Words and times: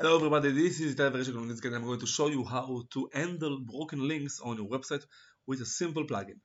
Hello 0.00 0.14
everybody, 0.14 0.52
this 0.52 0.78
is 0.78 0.94
Verchik 0.94 1.64
and 1.64 1.74
I'm 1.74 1.84
going 1.84 1.98
to 1.98 2.06
show 2.06 2.28
you 2.28 2.44
how 2.44 2.84
to 2.92 3.10
handle 3.12 3.58
broken 3.58 4.06
links 4.06 4.38
on 4.40 4.56
your 4.56 4.68
website 4.68 5.04
with 5.44 5.60
a 5.60 5.66
simple 5.66 6.04
plugin. 6.04 6.38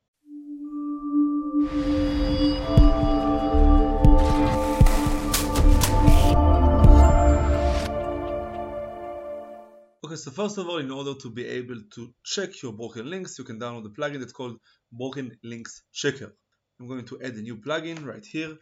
Okay, 10.04 10.15
so 10.15 10.31
first 10.31 10.57
of 10.57 10.67
all, 10.67 10.79
in 10.79 10.89
order 10.89 11.13
to 11.13 11.29
be 11.29 11.45
able 11.45 11.79
to 11.93 12.11
check 12.23 12.59
your 12.63 12.73
broken 12.73 13.07
links, 13.07 13.38
you 13.38 13.43
can 13.43 13.59
download 13.59 13.85
a 13.85 13.89
plugin. 13.89 14.17
That's 14.17 14.33
called 14.33 14.57
Broken 14.91 15.38
Links 15.43 15.83
Checker. 15.93 16.33
I'm 16.79 16.88
going 16.88 17.05
to 17.05 17.21
add 17.21 17.35
a 17.35 17.41
new 17.41 17.57
plugin 17.57 18.04
right 18.04 18.25
here, 18.25 18.57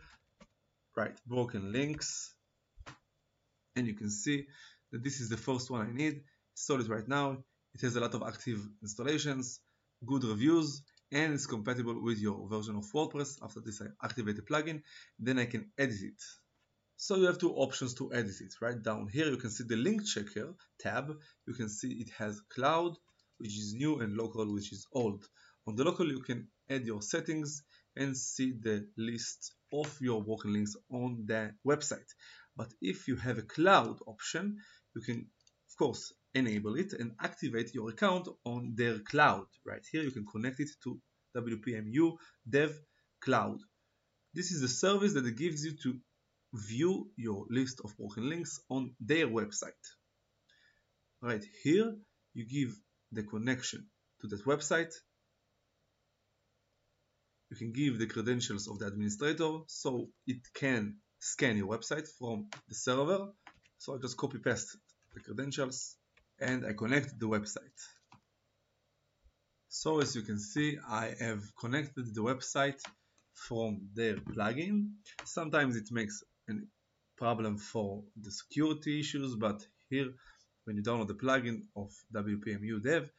right, 0.97 1.17
Broken 1.25 1.71
Links, 1.71 2.35
and 3.77 3.87
you 3.87 3.93
can 3.93 4.09
see 4.09 4.47
that 4.91 5.03
this 5.03 5.19
is 5.19 5.29
the 5.29 5.37
first 5.37 5.69
one 5.69 5.87
I 5.87 5.91
need. 5.91 6.21
It 6.69 6.89
right 6.89 7.07
now. 7.07 7.43
It 7.73 7.81
has 7.81 7.95
a 7.95 8.02
lot 8.02 8.13
of 8.13 8.23
active 8.23 8.59
installations, 8.81 9.61
good 10.05 10.23
reviews, 10.23 10.83
and 11.11 11.33
it's 11.33 11.45
compatible 11.45 12.02
with 12.02 12.20
your 12.20 12.47
version 12.47 12.75
of 12.75 12.85
WordPress. 12.91 13.39
After 13.41 13.61
this, 13.61 13.81
I 13.81 13.88
activate 14.05 14.35
the 14.35 14.41
plugin, 14.41 14.81
then 15.19 15.39
I 15.39 15.45
can 15.45 15.71
edit 15.77 16.02
it. 16.02 16.21
So 16.97 17.16
you 17.16 17.25
have 17.25 17.39
two 17.39 17.53
options 17.53 17.93
to 17.95 18.13
edit 18.13 18.35
it. 18.41 18.53
Right 18.61 18.81
down 18.81 19.07
here, 19.07 19.27
you 19.27 19.38
can 19.38 19.49
see 19.49 19.63
the 19.63 19.75
link 19.75 20.05
checker 20.05 20.53
tab. 20.80 21.17
You 21.47 21.53
can 21.53 21.69
see 21.69 21.94
it 21.94 22.09
has 22.17 22.41
cloud, 22.53 22.95
which 23.38 23.58
is 23.58 23.73
new, 23.73 23.99
and 24.02 24.16
local, 24.16 24.53
which 24.53 24.71
is 24.71 24.85
old. 24.94 25.25
On 25.67 25.75
the 25.75 25.83
local, 25.83 26.08
you 26.08 26.21
can 26.21 26.47
add 26.69 26.85
your 26.85 27.02
settings 27.02 27.63
and 27.95 28.16
see 28.16 28.53
the 28.61 28.88
list 28.97 29.53
of 29.73 29.97
your 29.99 30.23
broken 30.23 30.53
links 30.53 30.75
on 30.91 31.23
the 31.25 31.53
website. 31.66 32.09
But 32.55 32.73
if 32.81 33.08
you 33.08 33.16
have 33.16 33.38
a 33.38 33.44
cloud 33.44 33.99
option, 34.05 34.58
you 34.95 35.02
can 35.02 35.27
of 35.70 35.77
course 35.77 36.13
enable 36.34 36.76
it 36.76 36.94
and 36.94 37.12
activate 37.22 37.73
your 37.73 37.90
account 37.90 38.27
on 38.45 38.73
their 38.75 39.00
cloud. 39.00 39.45
Right 39.66 39.86
here 39.92 40.03
you 40.03 40.11
can 40.11 40.25
connect 40.25 40.59
it 40.59 40.70
to 40.83 41.00
WPMU 41.36 42.17
Dev 42.50 42.78
Cloud. 43.22 43.59
This 44.33 44.52
is 44.52 44.61
the 44.61 44.67
service 44.67 45.14
that 45.14 45.38
gives 45.38 45.66
you 45.66 45.73
to 45.83 46.00
view 46.53 47.09
your 47.16 47.45
list 47.50 47.81
of 47.83 47.95
broken 47.98 48.30
links 48.30 48.59
on 48.70 48.94
their 49.00 49.28
website. 49.28 49.86
Right 51.22 51.44
here 51.64 51.95
you 52.33 52.45
give 52.45 52.76
the 53.11 53.23
connection 53.23 53.88
to 54.22 54.28
that 54.28 54.45
website. 54.45 54.94
You 57.50 57.58
can 57.58 57.73
give 57.73 58.00
the 58.00 58.08
credentials 58.08 58.67
of 58.70 58.80
the 58.80 58.88
administrator 58.88 59.59
so 59.67 60.08
it 60.26 60.42
can 60.53 60.98
scan 61.20 61.58
your 61.58 61.67
website 61.67 62.08
from 62.17 62.48
the 62.70 62.76
server 62.76 63.28
so 63.81 63.95
I 63.95 63.97
just 63.97 64.15
copy 64.15 64.37
paste 64.37 64.77
the 65.15 65.21
credentials 65.21 65.95
and 66.39 66.63
I 66.67 66.73
connect 66.73 67.19
the 67.19 67.27
website. 67.27 67.79
So 69.69 70.01
as 70.01 70.15
you 70.15 70.21
can 70.21 70.37
see, 70.37 70.77
I 70.87 71.15
have 71.19 71.41
connected 71.59 72.13
the 72.13 72.21
website 72.21 72.79
from 73.33 73.89
their 73.95 74.17
plugin. 74.17 74.91
Sometimes 75.25 75.75
it 75.75 75.89
makes 75.91 76.23
a 76.47 76.53
problem 77.17 77.57
for 77.57 78.03
the 78.21 78.29
security 78.29 78.99
issues, 78.99 79.35
but 79.35 79.65
here 79.89 80.09
when 80.65 80.75
you 80.75 80.83
download 80.83 81.07
the 81.07 81.15
plugin 81.15 81.63
of 81.75 81.89
WPMU 82.13 82.83
Dev, 82.83 83.09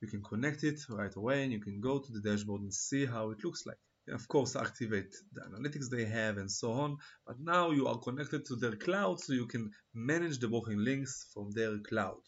you 0.00 0.08
can 0.08 0.22
connect 0.24 0.64
it 0.64 0.80
right 0.88 1.14
away 1.14 1.44
and 1.44 1.52
you 1.52 1.60
can 1.60 1.80
go 1.80 2.00
to 2.00 2.12
the 2.12 2.28
dashboard 2.28 2.62
and 2.62 2.74
see 2.74 3.06
how 3.06 3.30
it 3.30 3.44
looks 3.44 3.66
like 3.66 3.78
of 4.12 4.26
course 4.28 4.56
activate 4.56 5.12
the 5.32 5.40
analytics 5.42 5.88
they 5.90 6.04
have 6.04 6.38
and 6.38 6.50
so 6.50 6.72
on 6.72 6.96
but 7.26 7.36
now 7.40 7.70
you 7.70 7.86
are 7.86 7.98
connected 7.98 8.44
to 8.44 8.56
their 8.56 8.76
cloud 8.76 9.20
so 9.20 9.32
you 9.32 9.46
can 9.46 9.70
manage 9.94 10.38
the 10.38 10.48
broken 10.48 10.84
links 10.84 11.26
from 11.34 11.50
their 11.52 11.78
cloud. 11.78 12.20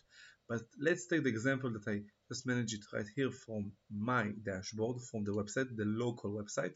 But 0.49 0.63
let's 0.81 1.07
take 1.07 1.23
the 1.23 1.29
example 1.29 1.71
that 1.73 1.89
I 1.89 2.01
just 2.29 2.47
manage 2.47 2.75
it 2.75 2.85
right 2.93 3.07
here 3.15 3.31
from 3.31 3.73
my 3.91 4.33
dashboard 4.45 5.01
from 5.11 5.25
the 5.25 5.33
website 5.33 5.69
the 5.77 5.85
local 5.85 6.31
website. 6.33 6.75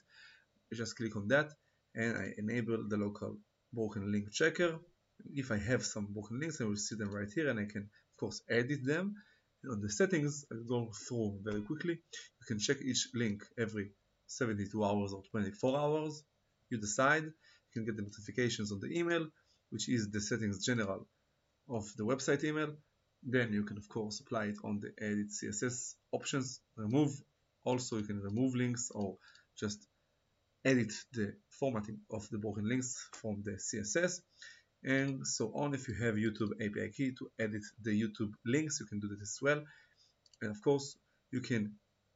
I 0.73 0.77
just 0.77 0.97
click 0.97 1.17
on 1.17 1.29
that 1.29 1.51
and 1.95 2.17
I 2.17 2.35
enable 2.39 2.89
the 2.89 2.97
local 2.97 3.37
broken 3.73 4.13
link 4.13 4.33
checker. 4.33 4.79
If 5.35 5.51
I 5.51 5.59
have 5.59 5.85
some 5.85 6.07
broken 6.13 6.39
links 6.41 6.61
I 6.61 6.65
will 6.65 6.77
see 6.77 6.97
them 6.97 7.13
right 7.13 7.33
here 7.35 7.49
and 7.49 7.59
I 7.59 7.65
can 7.65 7.83
of 7.83 8.17
course 8.19 8.43
edit 8.49 8.85
them. 8.85 9.15
On 9.71 9.81
the 9.81 9.91
settings 9.91 10.45
I'll 10.53 10.65
go 10.65 10.93
through 11.09 11.41
very 11.43 11.63
quickly. 11.63 11.95
You 11.95 12.47
can 12.47 12.59
check 12.59 12.81
each 12.83 13.09
link 13.15 13.43
every 13.59 13.91
72 14.27 14.85
hours 14.85 15.13
or 15.13 15.23
24 15.31 15.79
hours 15.79 16.25
you 16.71 16.79
decide. 16.79 17.25
You 17.25 17.73
can 17.73 17.85
get 17.85 17.97
the 17.97 18.03
notifications 18.03 18.73
on 18.73 18.81
the 18.81 18.99
email 18.99 19.27
which 19.71 19.89
is 19.89 20.11
the 20.11 20.21
settings 20.21 20.65
general 20.65 21.07
of 21.69 21.85
the 21.97 22.05
website 22.05 22.45
email. 22.45 22.75
Then 23.23 23.53
you 23.53 23.65
can 23.65 23.77
of 23.77 23.89
course 23.89 24.21
apply 24.21 24.45
it 24.47 24.59
on 24.63 24.81
the 24.81 24.93
edit 25.03 25.29
css 25.31 25.95
options. 26.13 26.61
Remove. 26.77 27.13
Also 27.65 27.97
you 27.97 28.05
can 28.05 28.21
remove 28.21 28.55
links 28.55 28.91
or 28.95 29.17
just 29.59 29.87
edit 30.65 30.93
the 31.13 31.35
formatting 31.51 31.99
of 32.11 32.29
the 32.31 32.39
broken 32.39 32.69
links 32.69 33.09
from 33.13 33.43
the 33.43 33.53
css 33.53 34.21
and 34.85 35.27
so 35.27 35.53
on. 35.55 35.75
If 35.75 35.89
you 35.89 35.95
have 35.95 36.15
youtube 36.15 36.53
api 36.61 36.91
key 36.97 37.13
to 37.19 37.31
edit 37.39 37.65
the 37.83 37.99
youtube 38.03 38.33
links 38.45 38.79
you 38.81 38.87
can 38.87 39.01
do 39.01 39.09
that 39.09 39.21
as 39.21 39.39
well. 39.43 39.63
And 40.43 40.51
of 40.51 40.63
course 40.63 40.97
you 41.33 41.41
can 41.41 41.73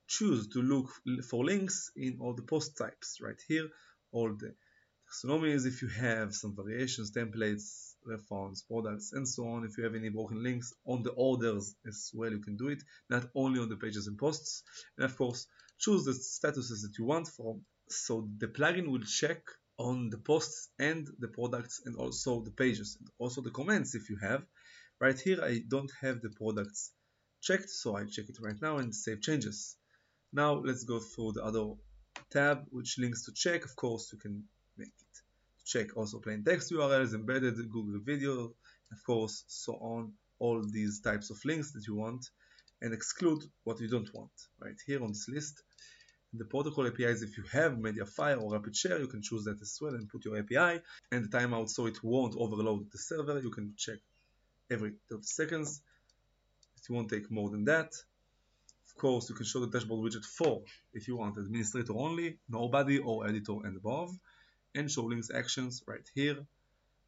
choose 0.09 0.49
to 0.49 0.63
look 0.63 0.91
for 1.29 1.45
links 1.45 1.91
in 1.95 2.17
all 2.21 2.35
the 2.35 2.43
post 2.43 2.77
types 2.79 3.19
right 3.21 3.41
here. 3.47 3.69
All 4.11 4.35
the 4.35 4.55
taxonomies 5.07 5.67
if 5.67 5.83
you 5.83 5.89
have 5.89 6.35
some 6.35 6.57
variations 6.57 7.13
templates 7.13 7.93
reference 8.07 8.63
products 8.63 9.13
and 9.13 9.29
so 9.29 9.47
on. 9.49 9.65
If 9.65 9.77
you 9.77 9.85
have 9.85 9.95
any 9.95 10.09
broken 10.09 10.43
links 10.43 10.73
on 10.87 11.03
the 11.03 11.11
orders 11.11 11.75
as 11.87 12.11
well 12.15 12.31
you 12.31 12.41
can 12.41 12.57
do 12.57 12.69
it. 12.69 12.83
Not 13.11 13.29
only 13.35 13.61
on 13.61 13.69
the 13.69 13.77
pages 13.77 14.07
and 14.07 14.17
posts. 14.17 14.63
And 14.97 15.05
of 15.05 15.17
course 15.17 15.47
choose 15.79 16.05
the 16.07 16.13
statuses 16.13 16.83
that 16.83 16.97
you 16.99 17.05
want 17.05 17.29
from. 17.29 17.61
So 17.91 18.29
the 18.39 18.49
plugin 18.49 18.89
will 18.89 19.05
check 19.05 19.43
on 19.79 20.09
the 20.09 20.19
posts 20.19 20.71
and 20.79 21.07
the 21.19 21.29
products 21.29 21.83
and 21.85 21.97
also 21.97 22.43
the 22.43 22.51
pages 22.51 22.97
and 22.99 23.09
also 23.19 23.43
the 23.43 23.51
comments 23.51 23.95
if 23.95 24.09
you 24.09 24.17
have. 24.23 24.43
Right 25.01 25.21
here 25.21 25.41
I 25.43 25.61
don't 25.69 25.93
have 26.01 26.23
the 26.23 26.31
products 26.31 26.93
checked 27.43 27.69
so 27.69 27.95
I 27.95 28.05
check 28.07 28.31
it 28.31 28.39
right 28.41 28.61
now 28.63 28.79
and 28.79 28.95
save 28.95 29.21
changes 29.21 29.77
now 30.33 30.55
let's 30.55 30.85
go 30.85 30.99
through 30.99 31.33
the 31.33 31.45
other 31.45 31.65
tab 32.31 32.67
which 32.71 32.99
links 32.99 33.25
to 33.25 33.33
check. 33.33 33.65
Of 33.65 33.75
course 33.77 34.11
you 34.13 34.19
can 34.19 34.45
make 34.77 34.89
it 34.89 35.23
check 35.65 35.97
also 35.97 36.19
plain 36.19 36.45
text 36.45 36.73
URLs, 36.73 37.15
embedded 37.15 37.57
Google 37.71 38.01
video, 38.05 38.53
of 38.93 39.05
course 39.05 39.45
so 39.49 39.75
on 39.75 40.13
all 40.39 40.63
these 40.71 41.01
types 41.01 41.31
of 41.31 41.39
links 41.45 41.73
that 41.73 41.87
you 41.87 41.95
want 41.95 42.25
and 42.81 42.95
exclude 42.95 43.43
what 43.65 43.81
you 43.81 43.89
don't 43.89 44.13
want 44.15 44.31
right 44.61 44.79
here 44.87 45.03
on 45.03 45.09
this 45.09 45.29
list. 45.29 45.63
The 46.35 46.45
protocol 46.45 46.87
APIs, 46.87 47.23
if 47.23 47.39
you 47.39 47.45
have 47.53 47.73
Mediafire 47.73 48.41
or 48.41 48.53
RapidShare, 48.53 49.01
you 49.01 49.09
can 49.09 49.23
choose 49.23 49.45
that 49.45 49.61
as 49.63 49.79
well 49.81 49.95
and 49.95 50.09
put 50.09 50.27
your 50.27 50.39
API 50.39 50.83
and 51.11 51.25
the 51.25 51.37
timeout 51.37 51.71
so 51.71 51.87
it 51.87 52.05
won't 52.05 52.37
overload 52.37 52.93
the 52.93 52.99
server. 52.99 53.41
You 53.41 53.51
can 53.51 53.73
check 53.77 53.99
every 54.71 54.93
30 55.11 55.23
seconds. 55.23 55.81
It 56.77 56.93
won't 56.93 57.09
take 57.09 57.31
more 57.31 57.49
than 57.49 57.65
that 57.65 57.95
course, 58.99 59.31
you 59.31 59.35
can 59.35 59.47
show 59.47 59.61
the 59.61 59.67
dashboard 59.69 60.01
widget 60.05 60.25
for, 60.25 60.63
if 60.93 61.09
you 61.09 61.17
want, 61.17 61.39
administrator 61.39 61.95
only, 61.97 62.39
nobody 62.49 62.99
or 62.99 63.27
editor 63.27 63.57
and 63.65 63.77
above, 63.77 64.11
and 64.75 64.91
show 64.91 65.05
links 65.05 65.31
actions 65.35 65.83
right 65.87 66.07
here, 66.15 66.37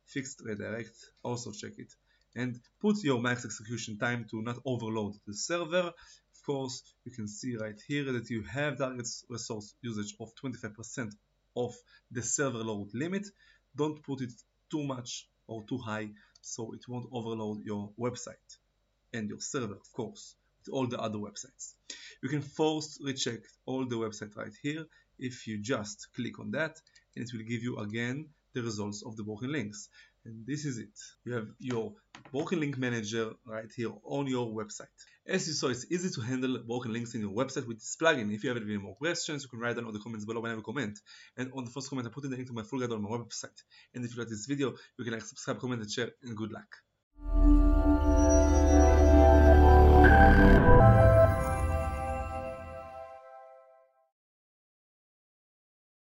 fixed 0.06 0.40
redirect, 0.44 0.96
also 1.22 1.50
check 1.52 1.72
it. 1.76 1.92
And 2.34 2.58
put 2.80 3.02
your 3.02 3.20
max 3.20 3.44
execution 3.44 3.98
time 3.98 4.24
to 4.30 4.40
not 4.40 4.58
overload 4.64 5.14
the 5.26 5.34
server. 5.34 5.92
Of 6.34 6.46
course, 6.46 6.82
you 7.04 7.12
can 7.12 7.28
see 7.28 7.56
right 7.56 7.78
here 7.88 8.04
that 8.12 8.30
you 8.30 8.44
have 8.44 8.78
target 8.78 9.08
resource 9.28 9.74
usage 9.82 10.14
of 10.20 10.32
25% 10.42 11.12
of 11.56 11.74
the 12.10 12.22
server 12.22 12.64
load 12.64 12.90
limit. 12.94 13.26
Don't 13.76 14.02
put 14.02 14.22
it 14.22 14.32
too 14.70 14.84
much 14.84 15.28
or 15.48 15.64
too 15.68 15.78
high 15.78 16.10
so 16.40 16.72
it 16.72 16.88
won't 16.88 17.08
overload 17.12 17.64
your 17.64 17.90
website 17.98 18.50
and 19.12 19.28
your 19.28 19.40
server, 19.40 19.74
of 19.74 19.92
course 19.92 20.36
all 20.68 20.86
the 20.86 20.98
other 20.98 21.18
websites. 21.18 21.74
You 22.22 22.28
can 22.28 22.42
force 22.42 22.98
recheck 23.02 23.40
all 23.66 23.86
the 23.86 23.96
website 23.96 24.36
right 24.36 24.52
here 24.62 24.86
if 25.18 25.46
you 25.46 25.58
just 25.58 26.08
click 26.14 26.38
on 26.38 26.50
that 26.52 26.80
and 27.16 27.24
it 27.24 27.32
will 27.32 27.44
give 27.44 27.62
you 27.62 27.78
again 27.78 28.28
the 28.54 28.62
results 28.62 29.02
of 29.04 29.16
the 29.16 29.22
broken 29.22 29.52
links. 29.52 29.88
And 30.24 30.46
this 30.46 30.66
is 30.66 30.78
it. 30.78 30.98
You 31.24 31.34
have 31.34 31.48
your 31.58 31.94
broken 32.30 32.60
link 32.60 32.76
manager 32.76 33.32
right 33.46 33.70
here 33.74 33.92
on 34.04 34.26
your 34.26 34.48
website. 34.48 34.88
As 35.26 35.46
you 35.46 35.54
saw, 35.54 35.68
it's 35.68 35.86
easy 35.90 36.10
to 36.10 36.20
handle 36.20 36.58
broken 36.58 36.92
links 36.92 37.14
in 37.14 37.22
your 37.22 37.30
website 37.30 37.66
with 37.66 37.78
this 37.78 37.96
plugin. 38.00 38.34
If 38.34 38.44
you 38.44 38.50
have 38.50 38.58
any 38.58 38.76
more 38.76 38.96
questions, 38.96 39.44
you 39.44 39.48
can 39.48 39.60
write 39.60 39.76
down 39.76 39.86
in 39.86 39.92
the 39.92 39.98
comments 39.98 40.26
below 40.26 40.40
whenever 40.40 40.58
you 40.58 40.64
comment. 40.64 40.98
And 41.38 41.50
on 41.54 41.64
the 41.64 41.70
first 41.70 41.88
comment, 41.88 42.06
I 42.06 42.10
put 42.10 42.24
in 42.24 42.30
the 42.30 42.36
link 42.36 42.48
to 42.48 42.54
my 42.54 42.64
full 42.64 42.80
guide 42.80 42.90
on 42.90 43.02
my 43.02 43.08
website. 43.08 43.62
And 43.94 44.04
if 44.04 44.14
you 44.14 44.20
like 44.20 44.28
this 44.28 44.46
video, 44.46 44.74
you 44.98 45.04
can 45.04 45.14
like, 45.14 45.22
subscribe, 45.22 45.58
comment, 45.58 45.80
and 45.80 45.90
share, 45.90 46.10
and 46.22 46.36
good 46.36 46.52
luck. 46.52 47.49